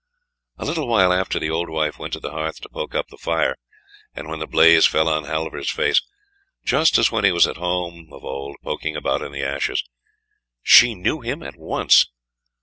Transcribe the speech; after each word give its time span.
A 0.57 0.65
little 0.65 0.87
while 0.87 1.13
after 1.13 1.37
the 1.37 1.51
old 1.51 1.69
wife 1.69 1.99
went 1.99 2.13
to 2.13 2.19
the 2.19 2.31
hearth 2.31 2.59
to 2.61 2.69
poke 2.69 2.95
up 2.95 3.09
the 3.09 3.19
fire, 3.19 3.55
and 4.15 4.27
when 4.27 4.39
the 4.39 4.47
blaze 4.47 4.87
fell 4.87 5.07
on 5.07 5.25
Halvor's 5.25 5.69
face, 5.69 6.01
just 6.65 6.97
as 6.97 7.11
when 7.11 7.23
he 7.23 7.31
was 7.31 7.45
at 7.45 7.57
home 7.57 8.09
of 8.11 8.25
old 8.25 8.55
poking 8.63 8.95
about 8.95 9.21
in 9.21 9.31
the 9.31 9.43
ashes, 9.43 9.83
she 10.63 10.95
knew 10.95 11.19
him 11.21 11.43
at 11.43 11.55
once. 11.55 12.07